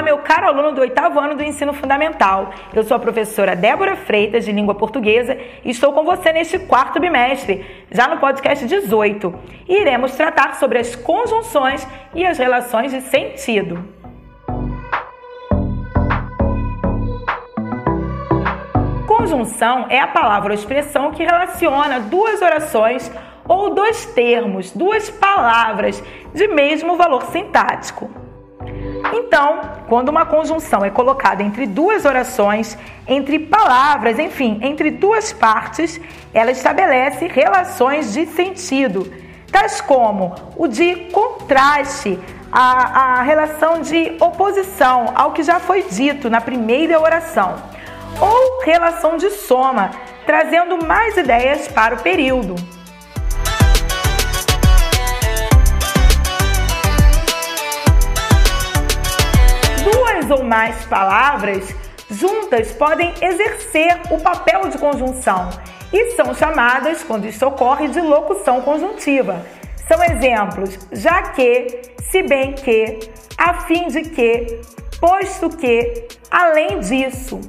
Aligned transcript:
Olá, 0.00 0.06
meu 0.06 0.18
caro 0.20 0.46
aluno 0.46 0.72
do 0.72 0.80
oitavo 0.80 1.20
ano 1.20 1.36
do 1.36 1.42
ensino 1.42 1.74
fundamental. 1.74 2.54
Eu 2.72 2.82
sou 2.82 2.96
a 2.96 2.98
professora 2.98 3.54
Débora 3.54 3.96
Freitas, 3.96 4.46
de 4.46 4.50
língua 4.50 4.74
portuguesa, 4.74 5.36
e 5.62 5.68
estou 5.68 5.92
com 5.92 6.04
você 6.04 6.32
neste 6.32 6.58
quarto 6.58 6.98
bimestre, 6.98 7.84
já 7.90 8.08
no 8.08 8.16
podcast 8.16 8.66
18. 8.66 9.34
E 9.68 9.78
iremos 9.78 10.16
tratar 10.16 10.54
sobre 10.54 10.78
as 10.78 10.96
conjunções 10.96 11.86
e 12.14 12.24
as 12.24 12.38
relações 12.38 12.92
de 12.92 13.02
sentido. 13.02 13.84
Conjunção 19.06 19.84
é 19.90 20.00
a 20.00 20.06
palavra 20.06 20.54
ou 20.54 20.58
expressão 20.58 21.10
que 21.10 21.22
relaciona 21.22 22.00
duas 22.00 22.40
orações 22.40 23.12
ou 23.46 23.74
dois 23.74 24.06
termos, 24.06 24.70
duas 24.70 25.10
palavras 25.10 26.02
de 26.32 26.48
mesmo 26.48 26.96
valor 26.96 27.24
sintático. 27.24 28.19
Então, 29.12 29.60
quando 29.88 30.08
uma 30.08 30.26
conjunção 30.26 30.84
é 30.84 30.90
colocada 30.90 31.42
entre 31.42 31.66
duas 31.66 32.04
orações, 32.04 32.76
entre 33.06 33.38
palavras, 33.38 34.18
enfim, 34.18 34.58
entre 34.62 34.90
duas 34.90 35.32
partes, 35.32 36.00
ela 36.32 36.50
estabelece 36.50 37.26
relações 37.26 38.12
de 38.12 38.26
sentido, 38.26 39.12
tais 39.50 39.80
como 39.80 40.34
o 40.56 40.66
de 40.66 41.10
contraste, 41.12 42.18
a, 42.52 43.18
a 43.18 43.22
relação 43.22 43.80
de 43.80 44.16
oposição 44.20 45.12
ao 45.14 45.32
que 45.32 45.42
já 45.42 45.60
foi 45.60 45.82
dito 45.84 46.28
na 46.28 46.40
primeira 46.40 47.00
oração, 47.00 47.56
ou 48.20 48.62
relação 48.64 49.16
de 49.16 49.30
soma, 49.30 49.90
trazendo 50.26 50.84
mais 50.84 51.16
ideias 51.16 51.68
para 51.68 51.94
o 51.94 51.98
período. 51.98 52.79
Ou 60.30 60.44
mais 60.44 60.84
palavras 60.86 61.74
juntas 62.10 62.72
podem 62.72 63.14
exercer 63.20 64.00
o 64.10 64.20
papel 64.20 64.68
de 64.68 64.78
conjunção 64.78 65.48
e 65.92 66.12
são 66.12 66.34
chamadas, 66.34 67.02
quando 67.02 67.26
isso 67.26 67.44
ocorre, 67.46 67.88
de 67.88 68.00
locução 68.00 68.60
conjuntiva. 68.60 69.44
São 69.88 70.02
exemplos 70.04 70.78
já 70.92 71.22
que, 71.22 71.82
se 72.10 72.22
bem 72.22 72.52
que, 72.52 72.98
a 73.36 73.54
fim 73.62 73.88
de 73.88 74.02
que, 74.02 74.60
posto 75.00 75.48
que, 75.56 76.06
além 76.30 76.78
disso. 76.80 77.40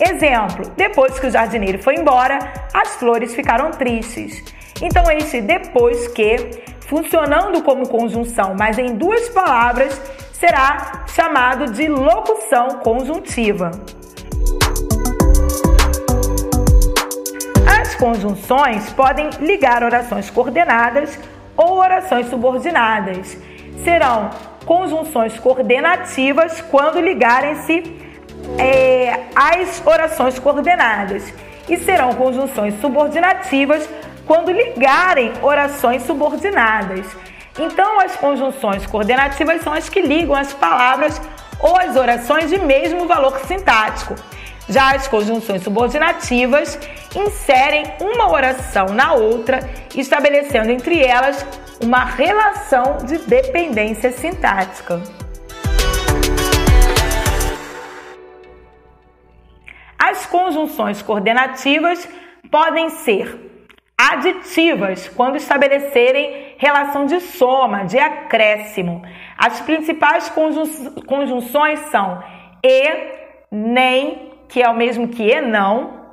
Exemplo: 0.00 0.72
depois 0.76 1.20
que 1.20 1.26
o 1.28 1.30
jardineiro 1.30 1.80
foi 1.80 1.94
embora, 1.94 2.38
as 2.72 2.96
flores 2.96 3.34
ficaram 3.34 3.70
tristes. 3.70 4.42
Então, 4.82 5.04
este 5.12 5.40
depois 5.40 6.08
que, 6.08 6.36
funcionando 6.88 7.62
como 7.62 7.88
conjunção, 7.88 8.56
mas 8.58 8.76
em 8.76 8.96
duas 8.96 9.28
palavras, 9.28 10.00
será 10.44 11.04
chamado 11.06 11.72
de 11.72 11.88
locução 11.88 12.68
conjuntiva. 12.80 13.70
As 17.80 17.94
conjunções 17.94 18.92
podem 18.92 19.30
ligar 19.40 19.82
orações 19.82 20.28
coordenadas 20.28 21.18
ou 21.56 21.78
orações 21.78 22.28
subordinadas. 22.28 23.38
Serão 23.82 24.28
conjunções 24.66 25.38
coordenativas 25.38 26.60
quando 26.60 27.00
ligarem-se 27.00 27.82
é, 28.58 29.20
às 29.34 29.82
orações 29.86 30.38
coordenadas 30.38 31.32
e 31.66 31.78
serão 31.78 32.12
conjunções 32.12 32.78
subordinativas 32.82 33.88
quando 34.26 34.52
ligarem 34.52 35.32
orações 35.40 36.02
subordinadas. 36.02 37.06
Então, 37.58 38.00
as 38.00 38.16
conjunções 38.16 38.84
coordenativas 38.86 39.62
são 39.62 39.72
as 39.72 39.88
que 39.88 40.00
ligam 40.00 40.34
as 40.34 40.52
palavras 40.52 41.20
ou 41.60 41.78
as 41.78 41.96
orações 41.96 42.50
de 42.50 42.58
mesmo 42.58 43.06
valor 43.06 43.38
sintático. 43.46 44.14
Já 44.68 44.94
as 44.94 45.06
conjunções 45.06 45.62
subordinativas 45.62 46.78
inserem 47.14 47.84
uma 48.00 48.30
oração 48.32 48.86
na 48.86 49.12
outra, 49.12 49.60
estabelecendo 49.94 50.70
entre 50.70 51.00
elas 51.02 51.46
uma 51.80 52.04
relação 52.04 52.98
de 53.04 53.18
dependência 53.18 54.10
sintática. 54.10 55.00
As 59.96 60.26
conjunções 60.26 61.02
coordenativas 61.02 62.08
podem 62.50 62.90
ser 62.90 63.38
aditivas 63.96 65.08
quando 65.08 65.36
estabelecerem 65.36 66.43
relação 66.58 67.06
de 67.06 67.20
soma, 67.20 67.84
de 67.84 67.98
acréscimo. 67.98 69.02
As 69.36 69.60
principais 69.60 70.32
conjunções 71.06 71.78
são 71.90 72.22
e, 72.62 72.90
nem, 73.50 74.32
que 74.48 74.62
é 74.62 74.68
o 74.68 74.76
mesmo 74.76 75.08
que 75.08 75.22
e 75.22 75.40
não, 75.40 76.04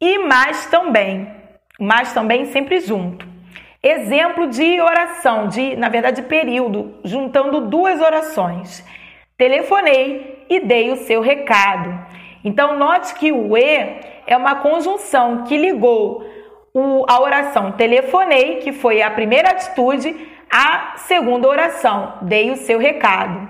e 0.00 0.18
mais 0.18 0.66
também. 0.66 1.30
Mais 1.78 2.12
também 2.12 2.46
sempre 2.46 2.80
junto. 2.80 3.26
Exemplo 3.82 4.48
de 4.48 4.80
oração, 4.80 5.48
de, 5.48 5.74
na 5.76 5.88
verdade, 5.88 6.22
período, 6.22 6.96
juntando 7.02 7.62
duas 7.62 8.00
orações. 8.00 8.86
Telefonei 9.38 10.44
e 10.50 10.60
dei 10.60 10.90
o 10.90 10.96
seu 10.96 11.22
recado. 11.22 11.98
Então, 12.44 12.78
note 12.78 13.14
que 13.14 13.32
o 13.32 13.56
e 13.56 14.00
é 14.26 14.36
uma 14.36 14.56
conjunção 14.56 15.44
que 15.44 15.56
ligou 15.56 16.24
o, 16.74 17.04
a 17.08 17.20
oração 17.20 17.72
telefonei, 17.72 18.56
que 18.56 18.72
foi 18.72 19.02
a 19.02 19.10
primeira 19.10 19.50
atitude, 19.50 20.14
a 20.50 20.94
segunda 20.96 21.48
oração, 21.48 22.18
dei 22.22 22.50
o 22.50 22.56
seu 22.56 22.78
recado. 22.78 23.48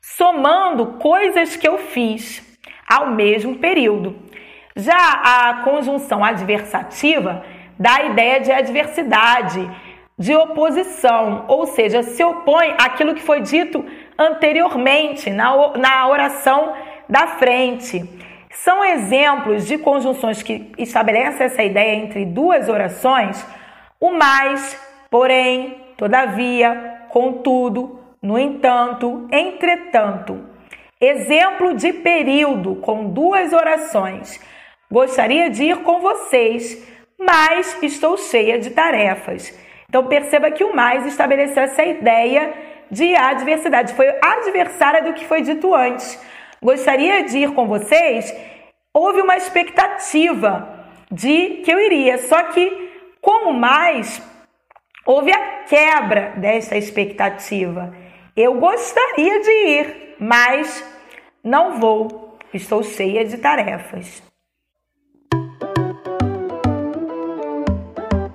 Somando 0.00 0.98
coisas 0.98 1.56
que 1.56 1.68
eu 1.68 1.78
fiz 1.78 2.42
ao 2.88 3.08
mesmo 3.08 3.58
período. 3.58 4.16
Já 4.74 4.96
a 4.96 5.62
conjunção 5.64 6.24
adversativa 6.24 7.44
dá 7.78 7.96
a 7.96 8.04
ideia 8.04 8.40
de 8.40 8.52
adversidade, 8.52 9.70
de 10.18 10.34
oposição, 10.34 11.44
ou 11.48 11.66
seja, 11.66 12.02
se 12.02 12.22
opõe 12.22 12.74
àquilo 12.78 13.14
que 13.14 13.22
foi 13.22 13.40
dito 13.40 13.84
anteriormente 14.18 15.30
na, 15.30 15.76
na 15.76 16.08
oração 16.08 16.74
da 17.08 17.26
frente. 17.26 18.21
São 18.52 18.84
exemplos 18.84 19.66
de 19.66 19.78
conjunções 19.78 20.42
que 20.42 20.72
estabelecem 20.78 21.46
essa 21.46 21.62
ideia 21.62 21.94
entre 21.96 22.24
duas 22.26 22.68
orações: 22.68 23.44
o 23.98 24.12
mais, 24.12 24.78
porém, 25.10 25.80
todavia, 25.96 27.06
contudo, 27.08 27.98
no 28.20 28.38
entanto, 28.38 29.26
entretanto. 29.32 30.44
Exemplo 31.00 31.74
de 31.74 31.92
período 31.92 32.76
com 32.76 33.08
duas 33.08 33.52
orações. 33.52 34.40
Gostaria 34.90 35.50
de 35.50 35.64
ir 35.64 35.78
com 35.78 36.00
vocês, 36.00 36.86
mas 37.18 37.82
estou 37.82 38.16
cheia 38.16 38.58
de 38.58 38.70
tarefas. 38.70 39.58
Então 39.88 40.06
perceba 40.06 40.50
que 40.50 40.62
o 40.62 40.76
mais 40.76 41.06
estabeleceu 41.06 41.62
essa 41.62 41.82
ideia 41.82 42.52
de 42.90 43.16
adversidade, 43.16 43.94
foi 43.94 44.08
adversária 44.22 45.02
do 45.02 45.14
que 45.14 45.26
foi 45.26 45.40
dito 45.40 45.74
antes 45.74 46.20
gostaria 46.62 47.24
de 47.24 47.38
ir 47.38 47.54
com 47.54 47.66
vocês, 47.66 48.32
houve 48.94 49.20
uma 49.20 49.36
expectativa 49.36 50.86
de 51.10 51.62
que 51.64 51.70
eu 51.70 51.80
iria, 51.80 52.18
só 52.18 52.44
que 52.44 52.90
como 53.20 53.52
mais 53.52 54.22
houve 55.04 55.32
a 55.32 55.64
quebra 55.64 56.34
dessa 56.36 56.76
expectativa. 56.76 57.92
Eu 58.36 58.54
gostaria 58.54 59.40
de 59.40 59.50
ir, 59.50 60.16
mas 60.18 60.82
não 61.42 61.80
vou, 61.80 62.38
estou 62.54 62.82
cheia 62.82 63.24
de 63.24 63.36
tarefas. 63.38 64.22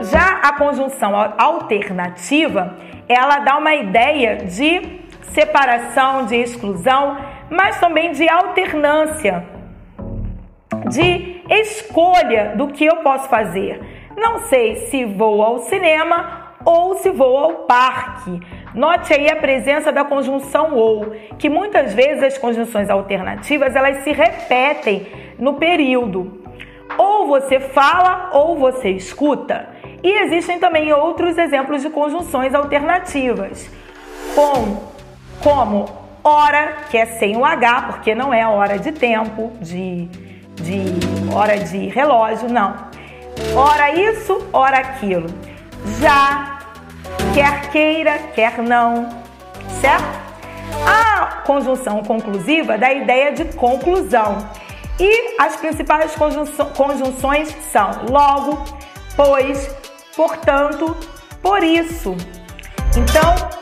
Já 0.00 0.40
a 0.42 0.52
conjunção 0.56 1.14
alternativa, 1.38 2.76
ela 3.08 3.38
dá 3.38 3.56
uma 3.56 3.74
ideia 3.74 4.36
de 4.36 5.00
separação, 5.32 6.26
de 6.26 6.36
exclusão, 6.36 7.16
mas 7.50 7.80
também 7.80 8.12
de 8.12 8.28
alternância, 8.28 9.44
de 10.88 11.42
escolha 11.50 12.54
do 12.56 12.68
que 12.68 12.84
eu 12.84 12.96
posso 12.96 13.28
fazer. 13.28 13.80
Não 14.16 14.38
sei 14.44 14.76
se 14.86 15.04
vou 15.04 15.42
ao 15.42 15.58
cinema 15.58 16.54
ou 16.64 16.96
se 16.96 17.10
vou 17.10 17.36
ao 17.36 17.52
parque. 17.64 18.40
Note 18.74 19.12
aí 19.12 19.28
a 19.28 19.36
presença 19.36 19.90
da 19.90 20.04
conjunção 20.04 20.74
ou, 20.74 21.12
que 21.38 21.48
muitas 21.48 21.92
vezes 21.92 22.22
as 22.22 22.38
conjunções 22.38 22.88
alternativas 22.88 23.74
elas 23.74 24.04
se 24.04 24.12
repetem 24.12 25.06
no 25.38 25.54
período. 25.54 26.44
Ou 26.96 27.26
você 27.26 27.58
fala 27.58 28.30
ou 28.32 28.56
você 28.56 28.90
escuta. 28.90 29.68
E 30.02 30.08
existem 30.22 30.58
também 30.58 30.92
outros 30.92 31.36
exemplos 31.36 31.82
de 31.82 31.90
conjunções 31.90 32.54
alternativas, 32.54 33.70
com, 34.34 34.88
como 35.42 35.99
hora, 36.22 36.76
que 36.90 36.96
é 36.96 37.06
sem 37.06 37.36
o 37.36 37.44
H, 37.44 37.82
porque 37.82 38.14
não 38.14 38.32
é 38.32 38.46
hora 38.46 38.78
de 38.78 38.92
tempo, 38.92 39.52
de, 39.60 40.06
de 40.56 41.34
hora 41.34 41.58
de 41.58 41.88
relógio, 41.88 42.48
não. 42.48 42.74
Hora 43.54 43.90
isso, 43.90 44.46
hora 44.52 44.78
aquilo. 44.78 45.26
Já, 46.00 46.58
quer 47.34 47.70
queira, 47.70 48.18
quer 48.34 48.58
não, 48.58 49.08
certo? 49.80 50.20
A 50.86 51.42
conjunção 51.46 52.02
conclusiva 52.02 52.78
dá 52.78 52.88
a 52.88 52.94
ideia 52.94 53.32
de 53.32 53.44
conclusão. 53.56 54.38
E 54.98 55.36
as 55.40 55.56
principais 55.56 56.14
conjunções 56.76 57.56
são 57.72 57.90
logo, 58.10 58.62
pois, 59.16 59.74
portanto, 60.14 60.94
por 61.42 61.62
isso. 61.62 62.14
Então, 62.94 63.59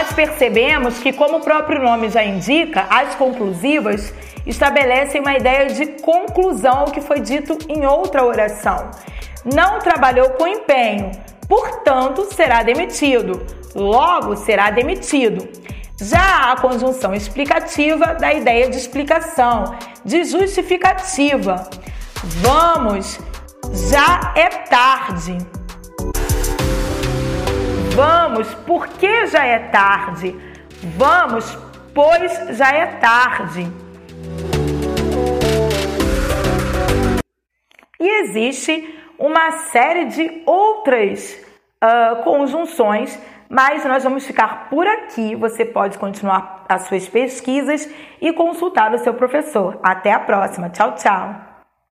nós 0.00 0.14
percebemos 0.14 0.98
que, 0.98 1.12
como 1.12 1.36
o 1.36 1.40
próprio 1.40 1.82
nome 1.82 2.08
já 2.08 2.24
indica, 2.24 2.86
as 2.88 3.14
conclusivas 3.16 4.14
estabelecem 4.46 5.20
uma 5.20 5.36
ideia 5.36 5.66
de 5.66 6.00
conclusão 6.00 6.78
ao 6.78 6.84
que 6.86 7.02
foi 7.02 7.20
dito 7.20 7.58
em 7.68 7.84
outra 7.84 8.24
oração. 8.24 8.90
Não 9.44 9.78
trabalhou 9.78 10.30
com 10.30 10.46
empenho, 10.46 11.10
portanto, 11.46 12.24
será 12.32 12.62
demitido. 12.62 13.44
Logo, 13.74 14.36
será 14.36 14.70
demitido. 14.70 15.46
Já 16.00 16.52
a 16.52 16.56
conjunção 16.56 17.12
explicativa 17.12 18.14
da 18.14 18.32
ideia 18.32 18.70
de 18.70 18.78
explicação, 18.78 19.76
de 20.02 20.24
justificativa. 20.24 21.68
Vamos, 22.40 23.20
já 23.90 24.32
é 24.34 24.48
tarde. 24.48 25.59
Vamos, 27.94 28.54
porque 28.66 29.26
já 29.26 29.44
é 29.44 29.58
tarde. 29.58 30.34
Vamos, 30.96 31.56
pois 31.94 32.56
já 32.56 32.70
é 32.70 32.86
tarde. 32.86 33.70
E 37.98 38.22
existe 38.22 38.98
uma 39.18 39.50
série 39.70 40.06
de 40.06 40.42
outras 40.46 41.38
uh, 41.84 42.22
conjunções, 42.22 43.20
mas 43.48 43.84
nós 43.84 44.02
vamos 44.02 44.26
ficar 44.26 44.70
por 44.70 44.86
aqui. 44.86 45.34
Você 45.36 45.64
pode 45.64 45.98
continuar 45.98 46.64
as 46.68 46.82
suas 46.82 47.08
pesquisas 47.08 47.88
e 48.20 48.32
consultar 48.32 48.94
o 48.94 48.98
seu 48.98 49.12
professor. 49.12 49.78
Até 49.82 50.12
a 50.12 50.20
próxima. 50.20 50.70
Tchau, 50.70 50.94
tchau. 50.94 51.49